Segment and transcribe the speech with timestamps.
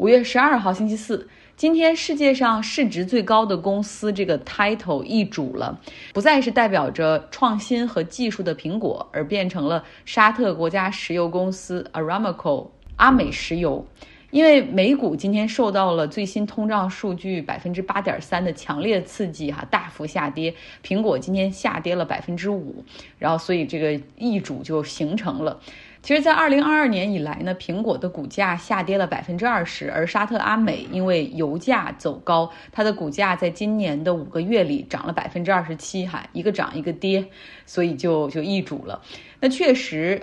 [0.00, 1.28] 五月十二号星期四，
[1.58, 5.78] 今天世界上市值最高的公司这个 title 易主了，
[6.14, 13.86] 不再是代表着创新和技术的苹果，而变成了沙特国家石油公司 Aramco 阿美石油。
[14.30, 20.54] 因为美股今天受到了最新通胀数据百分之八点三的强烈刺激，哈，大幅下跌。
[20.82, 22.84] 苹果今天下跌了百分之五，
[23.18, 25.60] 然后所以这个易主就形成了。
[26.02, 37.26] 其实，在二零二二年以来呢，苹果的股价下跌了百分之二十，而沙特阿美因为油价走高，它的股价在今年的五个月里涨了百分之二十七，哈，一个涨一个跌，
[37.66, 39.02] 所以就就易主了。
[39.40, 40.22] 那确实。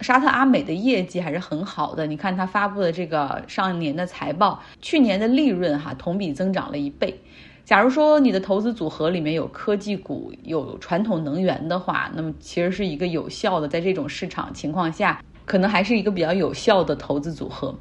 [0.00, 7.20] 沙特阿美的业绩还是很好的，你看它发布的这个上年的财报，去年的利润哈同比增长了一倍。
[7.64, 17.74] 假如说你的投资组合里面有科技股、有传统能源的话，那么其实是一个有效的，在这种市场情况下，可能还是一个比较有效的投资组合。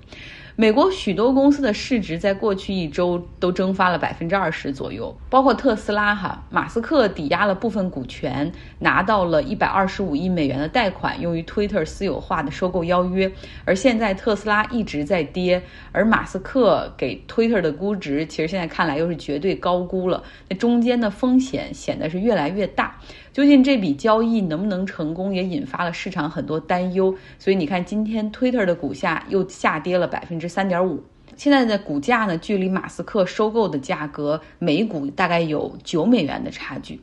[0.58, 13.32] 美国许多公司的市值在过去一周都蒸发了百分之二十左右，包括特斯拉哈，马斯克抵押了部分股权，拿到了一百二十五亿美元的贷款，用于 Twitter 私有化的收购邀约。
[13.64, 22.98] 而现在特斯拉一直在跌，而马斯克给 Twitter 的估值，其实现在看来又是绝对高估了，那中间的风险显得是越来越大。
[23.34, 27.16] 究竟这笔交易能不能成功，也引发了市场很多担忧。
[27.40, 31.04] 所以你看，今天 Twitter 的股价又下跌了百分之三点五。
[31.38, 37.00] 现在的股价呢，距离马斯克收购的价格每股大概有九美元的差距。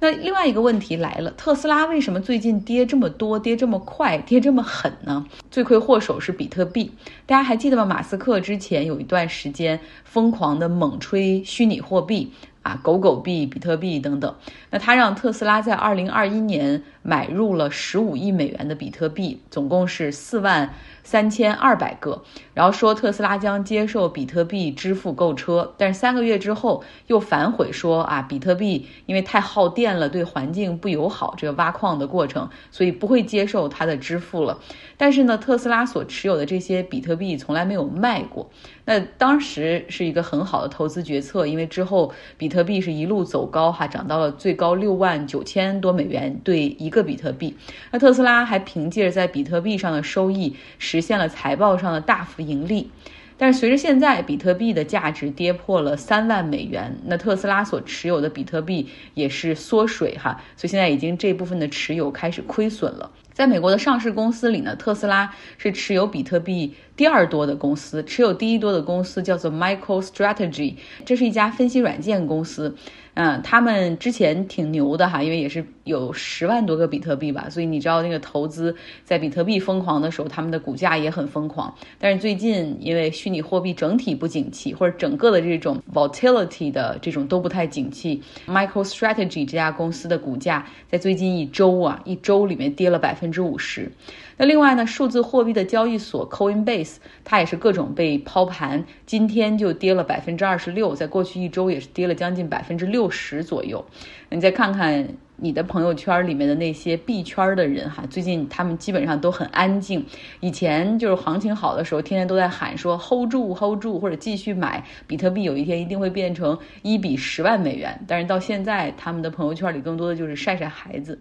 [0.00, 5.26] 那另外一个问题来了，特斯拉为什么最近跌这么多，跌这么快，跌这么狠呢？
[5.50, 6.92] 罪魁祸首是比特币。
[7.26, 7.84] 大家还记得吗？
[7.84, 12.30] 马斯克之前有一段时间疯狂的猛吹虚拟货币。
[12.64, 14.34] 啊，狗狗币、比特币等等，
[14.70, 20.74] 那他让特斯拉在二零二一年买入了十五亿美元的比特币，总共是四万
[21.04, 22.24] 三千二百个。
[22.52, 34.58] 然后说特斯拉将接受比特币支付购车，但是三个月之后又反悔说啊，比特币因为太耗电了，对环境不友好，这个挖矿的过程，所以不会接受它的支付了。
[34.96, 38.48] 但是呢，特斯拉所持有的这些比特币从来没有卖过。
[38.86, 47.56] 那当时是一个很好的投资决策，因为之后比特币是一路走高，哈，涨到了最高六万九千多美元对一个比特币。
[47.90, 50.54] 那特斯拉还凭借着在比特币上的收益，
[51.00, 52.90] 实现了财报上的大幅盈利。
[53.36, 63.10] 但是随着现在比特币的价值跌破了三万美元，那特斯拉所持有的比特币也是缩水，哈，所以现在已经这部分的持有开始亏损了。
[63.32, 70.74] 在美国的上市公司里呢，特斯拉是持有比特币第二多的公司，持有第一多的公司叫做 MicroStrategy，
[71.04, 72.74] 这是一家分析软件公司。
[73.16, 78.74] 嗯，他们之前挺牛的哈，因为也是有十万多个比特币吧，所以你知道那个投资
[79.04, 81.72] 在比特币疯狂的时候，他们的股价也很疯狂。
[82.00, 93.92] 但是最近因为虚拟货币整体不景气，或者整个的这种 volatility 的这种都不太景气，MicroStrategy 这家公司的股价在最近一周啊，一周里面跌了百分之五十。
[94.36, 96.83] 那另外呢，数字货币的交易所 Coinbase，
[97.24, 103.84] 它也是各种被抛盘，今天就跌了百分之二十六，在过去一周也是跌了将近百分之六十左右。
[104.30, 105.06] 你再看看
[105.36, 110.04] 你的朋友圈里面的那些币圈的人哈，最近他们基本上都很安静。
[110.40, 118.00] 以前就是行情好的时候，天天都在喊说 hold 住 hold 住，或者继续买比特币，有一天一定会变成一比十万美元。
[118.08, 121.20] 但是到现在，他们的朋友圈里更多的就是晒晒孩子。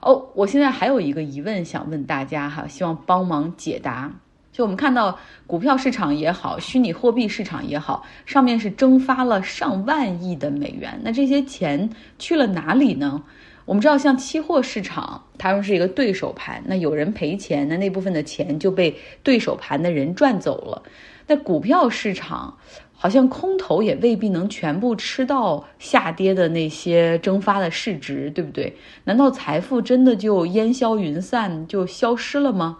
[0.00, 4.12] 哦，我现在还有一个疑问想问大家哈，希望帮忙解答。
[4.52, 13.22] 就我们看到股票市场也好，虚拟货币市场也好，上面是蒸发了上万亿的美元，那这些钱去了哪里呢？
[13.64, 20.82] 我们知道，像期货市场，他们是一个对手盘，那有人赔钱，那那部分的钱就被对手盘的人赚走了。
[21.26, 22.58] 那股票市场。
[22.94, 28.76] 好像空头也未必能全部吃到下跌的那些蒸发的市值，对不对？
[29.02, 32.78] 难道财富真的就烟消云散就消失了吗？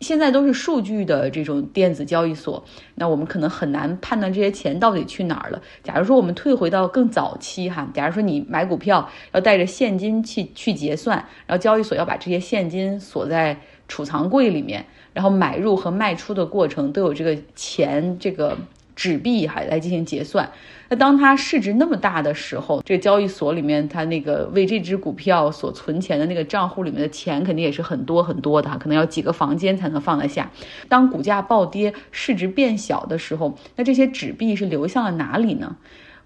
[0.00, 2.64] 现在都是数据的这种电子交易所，
[2.96, 5.60] 那我们可能很难判断这些钱到底去哪儿了。
[5.82, 11.16] 假如说我们退回到更早期哈，假如说你买股票要带着现金去去结算，
[11.46, 18.56] 然后交易所要把这些现金锁在储藏柜里面，然后买入和卖出的过程都有这个钱这个。
[18.96, 20.50] 纸币还来进行结算，
[20.88, 30.50] 那当它市值那么大的时候，这个交易所里面它那个为这只股票所存钱的那个账户里面的钱肯定也是很多很多的，可能要几个房间才能放得下。
[30.88, 35.76] 当股价暴跌，市值变小的时候，那这些纸币是流向了哪里呢？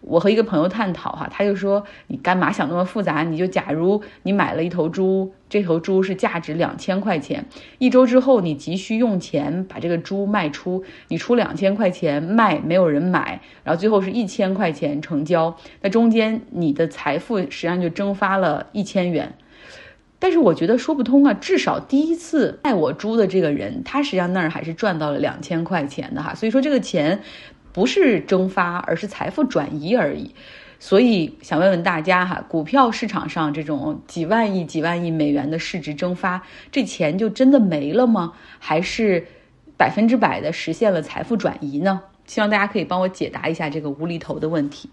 [0.01, 3.23] 我和一个朋友探讨哈，他就说你干嘛想那么复杂？
[3.23, 7.45] 你就假如你买了一头猪，这头猪是价值两千块钱，
[7.79, 19.35] 一周之后你急需用钱把这个猪卖出，你出两千块钱卖，没有人买，然后最后是一千块钱成交，那中间你的财富实际上就蒸发了一千元。
[20.19, 27.21] 但是我觉得说不通啊，至少第一次卖我猪的这个人，他实际上那儿还是赚到了两千块钱的哈，所以说这个钱。
[27.73, 30.35] 不是蒸发，而是财富转移而已。
[30.83, 38.33] 所以想问问大家哈，股票市场上这种几万亿、几万亿美元的市值蒸发，这钱就真的没了吗？
[38.59, 39.27] 还是
[39.77, 42.01] 百分之百的实现了财富转移呢？
[42.25, 44.89] 希望大家可以帮我解答一下这个无厘头的问题。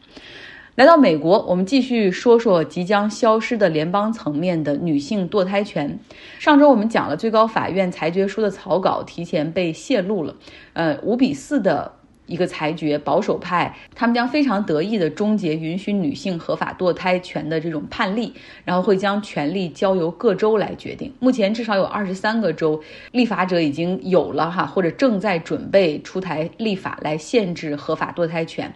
[0.75, 5.97] 来到美国，我们继续说说即将消失的联邦层面的女性堕胎权。
[6.37, 10.35] 上周我们讲了最高法院裁决书的草稿提前被泄露了，
[10.73, 11.93] 呃，五比四的。
[12.27, 18.31] 一个裁决，保守派他们将非常得意地终结允许女性合法堕胎权的这种判例，
[18.63, 21.11] 然后会将权力交由各州来决定。
[21.19, 22.79] 目前至少有二十三个州
[23.11, 28.71] 立法者已经有了哈，或者正在准备出台立法来限制合法堕胎权。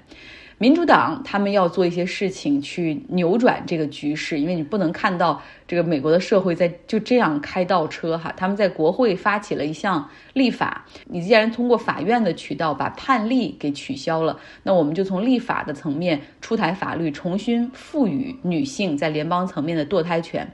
[0.61, 8.31] 民主党他们要做一些事情去扭转这个局势，因为你不能看到这个美国的社会在就这样开倒车哈。
[8.37, 20.47] 他们在国会发起了一项立法，你既然通过法院的渠道把判例给取消了，那我们就从立法的层面出台法律，重新赋予女性在联邦层面的堕胎权。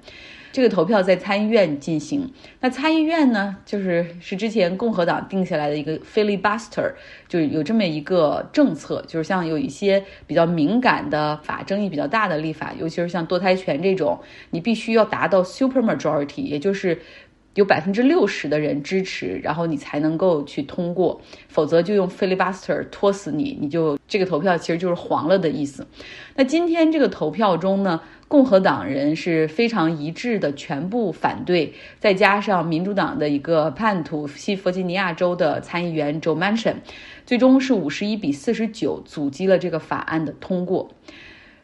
[0.52, 6.94] 这个投票在参议院进行，那参议院呢，就是是之前共和党定下来的一个 filibuster，
[7.28, 14.20] 就有这么一个政策，就是像有一些比较敏感的法，争议比较大的立法，尤其是像堕胎权这种，
[14.52, 17.00] 你必须要达到 super majority，也就是
[17.54, 25.86] 有百分之六十的人支持，然后你才能够去通过，否则就用 filibuster 拖死你，你就这个投票其实就是黄了的意思。
[26.36, 28.02] 那今天这个投票中呢？
[28.28, 36.76] 共和党人是非常一致的，全部反对，再加上民主党的一个叛徒，西弗吉尼亚州的参议员 Joe Manchin，
[37.26, 40.90] 最终是五十一比四十九阻击了这个法案的通过。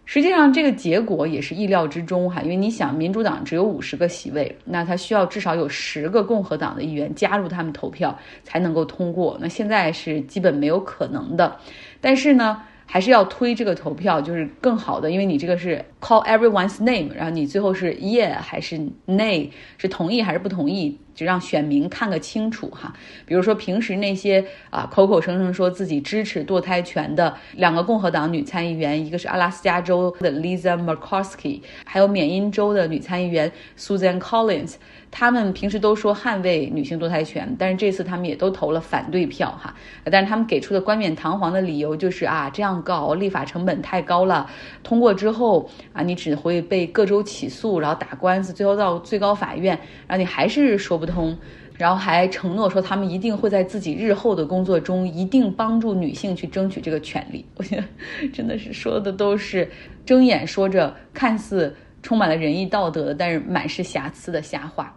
[0.05, 11.57] 实际上，这个结果也是意料之中哈，因为你想，民主党只有五十个席位，那他需要至少有十个共和党的议员加入他们投票才能够通过，那现在是基本没有可能的。
[11.99, 12.63] 但是呢？
[12.85, 18.77] 还是要推这个投票，就是更好的，因为你这个是 call everyone's name，然后你最后是 yeah 还是
[19.07, 22.93] nay，是同意还是不同意，就让选民看个清楚哈。
[23.25, 34.75] 比如说平时那些啊口口声声说自己支持堕胎权的两个共和党女参议员，一个是阿拉斯加州的 Lisa Murkowski，还有缅因州的女参议员 Susan Collins。
[35.15, 39.71] 他们平时都说捍卫女性堕胎权，但是这次他们也都投了反对票哈。
[40.05, 44.49] 但是他们给出的冠冕堂皇的理由就是啊，这样告立法成本太高了，
[44.81, 49.77] 通过之后啊，你只会被各州起诉，然后打官司，最后到最高法院，
[50.07, 51.37] 然后你还是说不通。
[51.75, 57.43] 然后还承诺说他们一定会在自己日后的工作中一定帮助女性去争取这个权利。
[57.57, 57.83] 我觉得
[58.31, 59.67] 真的是说的都是
[60.05, 64.95] 睁眼说着看似充满了仁义道德，但是满是瑕疵的瞎话。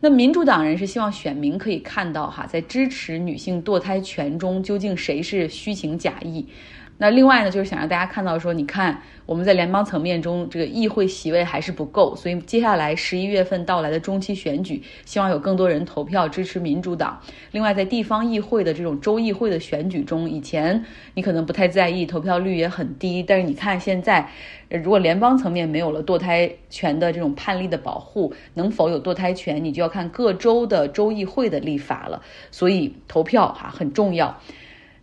[0.00, 6.46] 那民主党人是希望选民可以看到哈，在支持女性堕胎权中，究竟谁是虚情假意。
[6.96, 17.20] 那另外呢，就是想让大家看到说，你看我们在联邦层面中这个议会席位还是不够，所以接下来十一月份到来的中期选举，希望有更多人投票支持民主党。
[17.50, 24.30] 另外，在地方议会的这种州议会的选举中，以前你可能不太在意，投票率也很低，但是你看现在，
[24.68, 32.22] 如果联邦层面没有了堕胎权的这种判例的保护，能否有堕胎权，你就要看各州的州议会的立法了。
[32.52, 34.40] 所以投票哈很重要。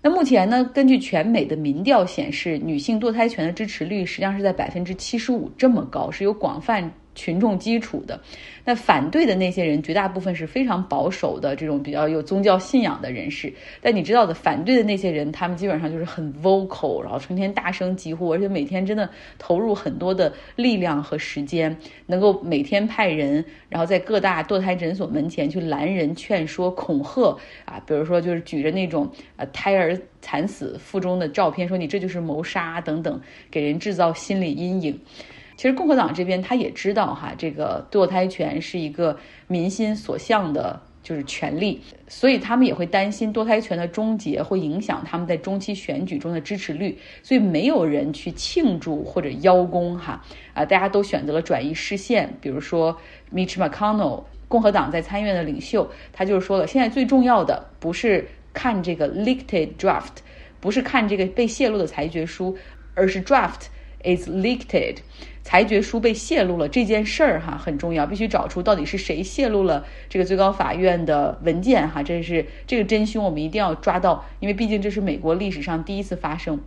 [0.03, 0.63] 那目前呢？
[0.74, 6.91] 根据全美的民调显示，女性堕胎权的支持率实际上是在百分之七十五，这么高，是有广泛。
[7.13, 8.20] 群众基础的，
[8.63, 13.53] 那反对的那些人，绝大部分是非常保守的这种比较有宗教信仰的人士。
[13.82, 21.75] 但你知道的，反对的那些人，他们基本上就是很 vocal，然后成天大声疾呼，而且每天真的投入很多的力量和时间，
[22.06, 34.98] 能够每天派人，然后在各大堕胎诊所门前去拦人、劝说、恐吓啊，比如说就是举着那种呃胎儿惨死腹中的照片，说你这就是谋杀等等，给人制造心理阴影。
[35.62, 39.15] 其实共和党这边他也知道哈，这个堕胎权是一个
[39.46, 50.20] 民心所向的，就是权利，所以他们也会担心堕胎权的终结会影响他们在中期选举中的支持率，所以没有人去庆祝或者邀功哈
[50.56, 52.27] 啊，大家都选择了转移视线。
[52.41, 52.98] 比如说
[53.32, 60.24] Mitch McConnell，共和党在参议院的领袖，他就是说了，现在最重要的不是看这个 leaked draft，
[60.60, 62.58] 不是看这个被泄露的裁决书。
[62.94, 63.68] 而是 draft
[64.03, 64.98] is leaked，
[65.44, 76.60] 裁决书被泄露了这件事儿哈很重要，必须找出到底是谁泄露了这个最高法院的文件哈，这是这个真凶，我们一定要抓到，因为毕竟这是美国历史上第一次发生。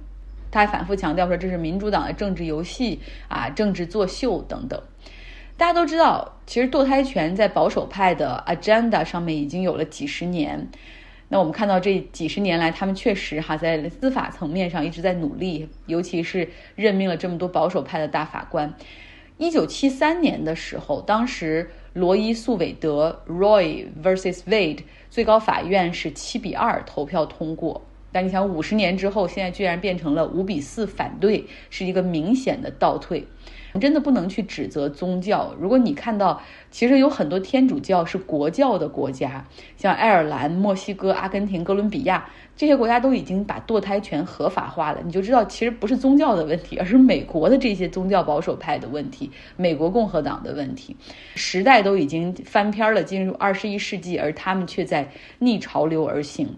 [0.51, 4.81] 他还反复强调说这是民主党的政治游戏啊，政治作秀等等。
[5.57, 10.69] 大家都知道，其实堕胎权在保守派的 agenda 上面已经有了几十年。
[11.29, 18.73] 那我们看到这几十年来，他们确实哈在司法层面上一直在努力，尤其是任命了这么多保守派的大法官。
[19.37, 27.83] 一九七三年的时候，当时罗伊素韦德 （Roy vs Wade） 最高法院是七比二投票通过。
[28.15, 33.27] 但你想，五十年之后，现在居然变成了五比四反对，是一个明显的倒退。
[33.81, 35.53] 真的不能去指责宗教。
[35.59, 36.41] 如果你看到，
[36.71, 39.45] 其实有很多天主教是国教的国家，
[39.77, 50.95] 像爱尔兰、墨西哥、阿根廷、哥伦比亚这些国家都已经把堕胎权合法化了，你就知道其实不是宗教的问题，而是美国的这些宗教保守派的问题，美国共和党的问题。
[51.35, 56.49] 时代都已经翻篇了，进入二十一世纪，而他们却在逆潮流而行。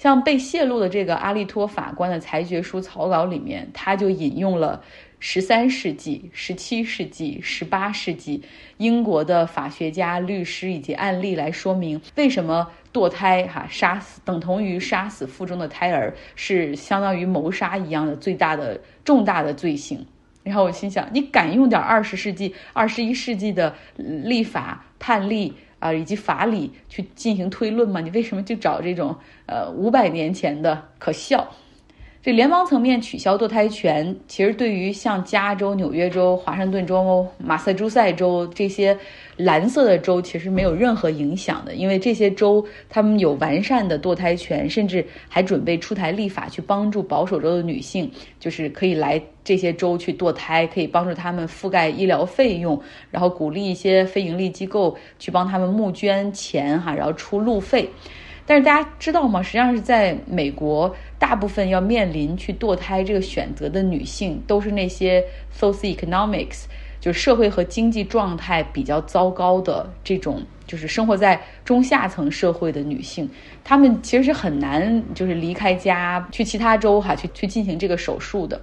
[0.00, 4.82] 像被泄露的这个阿利托法官的裁决书草稿里面，他就引用了。
[5.22, 8.42] 十三世纪、十七世纪、十八世纪，
[8.78, 20.06] 英国的法学家、律师以及案例来说明为什么堕胎哈杀死等同于杀死腹中的胎儿，是相当于谋杀一样的最大的重大的罪行。
[20.42, 28.00] 然后我心想，你敢用点二十世纪、二十一世纪的立法判例啊，以及法理去进行推论嘛？
[28.00, 30.90] 你为什么就找这种呃五百年前的？
[30.98, 31.52] 可笑。
[32.22, 38.94] 这联邦层面取消堕胎权，其实对于像加州、纽约州、华盛顿州、马萨诸塞州这些
[39.38, 52.78] 蓝色的州，其实没有任何影响的，因为这些州他们有完善的堕胎权，甚至还准备出台立法去帮助保守州的女性，就是可以来这些州去堕胎，可以帮助他们覆盖医疗费用，
[53.10, 57.88] 然后鼓励一些非盈利机构去帮他们募捐钱哈，然后出路费。
[58.50, 59.40] 但是大家知道吗？
[59.40, 65.24] 实际上是在美国，大部分要面临去堕胎这个选择的女性，都是那些
[65.56, 66.64] socioeconomics，
[67.00, 73.30] 就是社会和经济状态比较糟糕的这种，就是生活在中下层社会的女性。
[73.62, 78.60] 她们其实是很难就是离开家去其他州哈去去进行这个手术的。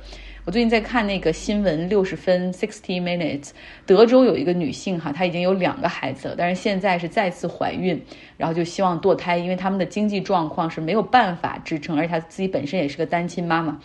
[0.48, 3.50] 我最近在看那个新闻，六十分 （sixty minutes），
[3.86, 8.01] 德州有一个女性哈，她已经有两个孩子了，但是现在是再次怀孕，
[8.38, 13.77] 然后就希望堕胎，因为他们的经济状况是没有办法支撑，而且她自己本身也是个单亲妈妈。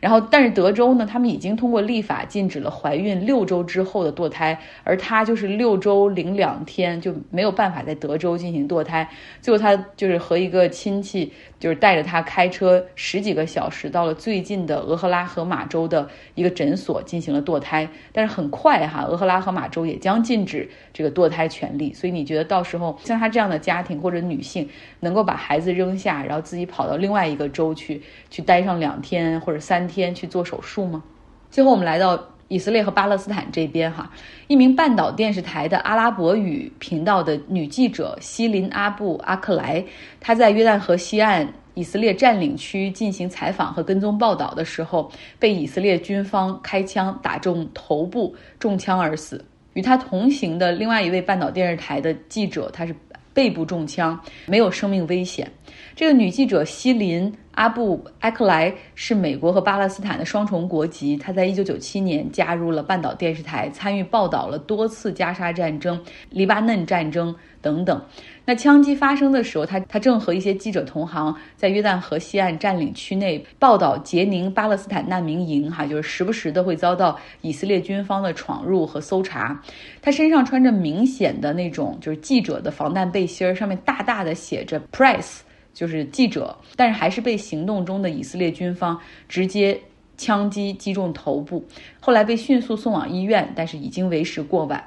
[0.00, 9.06] 然后，但是德州呢，他们已经通过立法禁止了怀孕六周之后的堕胎，而她就是六周零两天就没有办法在德州进行堕胎。
[9.42, 17.88] 最后，她就是和一个亲戚，就是带着他开车十几个小时到了最近的俄克拉荷马州的一个诊所进行了堕胎。
[18.12, 21.94] 但是很快哈，俄克拉荷马州也将禁止这个堕胎权利。
[21.94, 24.68] 所以，你觉得到时候像她这样的家庭或者女性，
[25.00, 29.86] 能够把孩子扔下，然后自己跑到另外一个州去，去待上两天或者三？
[29.86, 31.04] 天去做手术吗？
[31.48, 34.08] 最后我们来到以色列和巴勒斯坦这边哈，
[34.46, 39.84] 一名半岛电视台的阿拉伯语频道的女记者西林阿布阿克莱，
[40.20, 45.10] 她在约旦河西岸以色列占领区进行采访和跟踪报道的时候，
[45.40, 49.44] 被以色列军方开枪打中头部，中枪而死。
[49.72, 52.94] 与她同行的另外一位半岛电视台的记者，她是
[53.34, 55.50] 背部中枪，没有生命危险。
[55.96, 57.34] 这个女记者西林。
[57.56, 61.16] 阿布埃克莱是美国和巴勒斯坦的双重国籍。
[61.16, 65.98] 他在一九九七年加入了半岛电视台，参与报道了多次加沙战争、
[66.28, 67.98] 黎巴嫩战争等等。
[68.44, 79.58] 那枪击发生的时候，他他正和一些记者同行在约旦河西岸占领区内报道杰宁巴勒斯坦难民营，哈，就是时不时的会遭到以色列军方的闯入和搜查。
[80.02, 85.38] 他身上穿着明显的那种就是记者的防弹背心儿，上面大大的写着 “press”。
[85.76, 89.78] 就是记者，但是还是被行动中的以色列军方直接
[90.16, 91.62] 枪击击中头部，
[92.00, 94.82] 后来被迅速送往医院，但是已经为时过晚。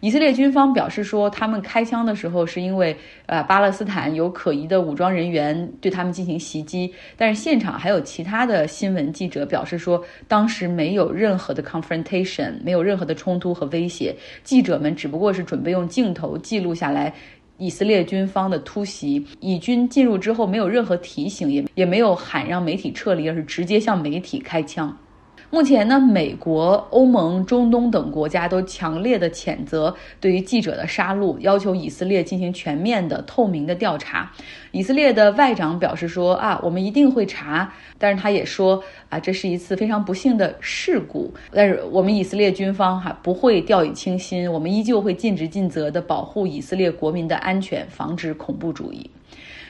[0.00, 2.96] 以色列军方表示说，他们开枪的时候是因为
[3.26, 17.14] 呃巴勒斯坦有可疑的武装人员对他们进行袭击，但是现场还有其他的新闻记者表示说，当时没有任何的 confrontation，没有任何的冲突和威胁，记者们只不过是准备用镜头记录下来。
[17.62, 24.98] 以色列军方的突袭，以军进入之后没有任何提醒，也也没有喊让媒体撤离，而是直接向媒体开枪。
[25.54, 34.32] 目前呢，美国、欧盟、中东等国家都强烈的谴责对于记者的杀戮，要求以色列进行全面的、透明的调查。
[34.70, 41.30] 以色列的外长表示说：“啊，我们一定会查。”但是他也说：“啊，这是一次非常不幸的事故。
[41.52, 49.10] 但是我们以色列军方哈不会掉以轻心，我们依旧会尽职尽责地保护以色列国民的安全，防止恐怖主义。”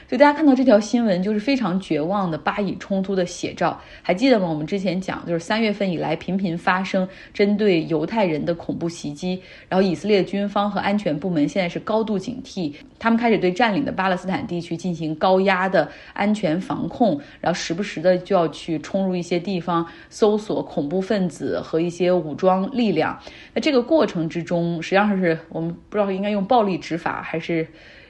[0.07, 3.79] 就大家看到这条新闻，就是非常绝望的巴以冲突的写照。
[4.01, 4.47] 还记得吗？
[4.47, 23.17] 我们之前讲，就是三月份以来频频发生针对犹太人的恐怖袭击，然后以色列军方和安全部门现在是高度警惕，他们开始对占领的巴勒斯坦地区进行高压的安全防控，然后时不时的就要去冲入一些地方搜索恐怖分子和一些武装力量。
[23.53, 27.65] 那这个过程之中，实际上是我们不知道应该用暴力执法还是。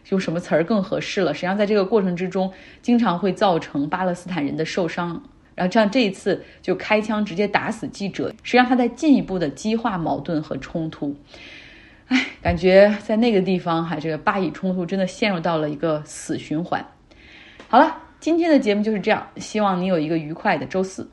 [0.09, 1.33] 用什么词儿更合适了？
[1.33, 5.21] 实际上，在这个过程之中，经常会造成巴勒斯坦人的受伤。
[5.55, 11.15] 然后，这样这一次就开枪直接打死记者，实际上他在进一步的激化矛盾和冲突。
[12.07, 16.83] 唉，感觉在那个地方哈，这个巴以冲突真的陷入到了一个死循环。
[17.69, 21.07] 好了，今天的节目就是这样，希望你有一个愉快的周四。